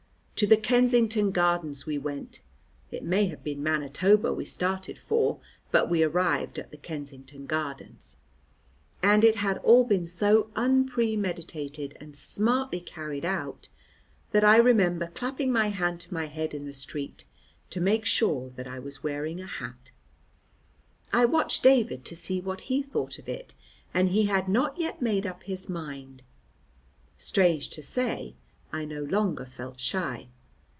To 0.37 0.47
the 0.47 0.57
Kensington 0.57 1.29
Gardens 1.29 1.85
we 1.85 1.99
went; 1.99 2.41
it 2.89 3.03
may 3.03 3.27
have 3.27 3.43
been 3.43 3.61
Manitoba 3.61 4.33
we 4.33 4.43
started 4.43 4.97
for, 4.97 5.39
but 5.69 5.87
we 5.87 6.01
arrived 6.01 6.57
at 6.57 6.71
the 6.71 6.77
Kensington 6.77 7.45
Gardens, 7.45 8.17
and 9.03 9.23
it 9.23 9.35
had 9.35 9.59
all 9.59 9.83
been 9.83 10.07
so 10.07 10.49
unpremeditated 10.55 11.95
and 11.99 12.15
smartly 12.15 12.79
carried 12.79 13.23
out 13.23 13.69
that 14.31 14.43
I 14.43 14.55
remember 14.55 15.11
clapping 15.13 15.51
my 15.51 15.67
hand 15.67 15.99
to 16.01 16.13
my 16.15 16.25
head 16.25 16.55
in 16.55 16.65
the 16.65 16.73
street, 16.73 17.25
to 17.69 17.79
make 17.79 18.05
sure 18.07 18.49
that 18.55 18.65
I 18.65 18.79
was 18.79 19.03
wearing 19.03 19.39
a 19.39 19.45
hat. 19.45 19.91
I 21.13 21.25
watched 21.25 21.61
David 21.61 22.03
to 22.05 22.15
see 22.15 22.41
what 22.41 22.61
he 22.61 22.81
thought 22.81 23.19
of 23.19 23.29
it, 23.29 23.53
and 23.93 24.09
he 24.09 24.25
had 24.25 24.49
not 24.49 24.79
yet 24.79 25.03
made 25.03 25.27
up 25.27 25.43
his 25.43 25.69
mind. 25.69 26.23
Strange 27.15 27.69
to 27.69 27.83
say, 27.83 28.33
I 28.73 28.85
no 28.85 29.03
longer 29.03 29.45
felt 29.45 29.81
shy. 29.81 30.29